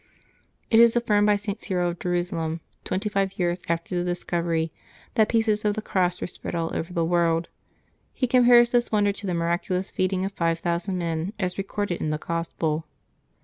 It 0.71 0.79
is 0.79 0.95
affirmed 0.95 1.27
by 1.27 1.35
St. 1.35 1.61
Cyril 1.61 1.91
of 1.91 1.99
Jerusalem, 1.99 2.61
twenty 2.83 3.07
five 3.07 3.37
years 3.37 3.59
after 3.69 3.95
the 3.95 4.03
discovery, 4.03 4.71
that 5.13 5.29
pieces 5.29 5.63
of 5.63 5.75
the 5.75 5.81
cross 5.83 6.19
were 6.19 6.25
spread 6.25 6.55
all 6.55 6.75
over 6.75 6.91
the 6.91 7.05
earth; 7.05 7.45
he 8.11 8.25
compares 8.25 8.71
this 8.71 8.91
wonder 8.91 9.11
to 9.11 9.27
the 9.27 9.35
miraculous 9.35 9.91
feeding 9.91 10.25
of 10.25 10.31
five 10.31 10.57
thousand 10.57 10.97
men, 10.97 11.33
as 11.39 11.59
recorded 11.59 12.01
in 12.01 12.09
the 12.09 12.17
Gospel. 12.17 12.87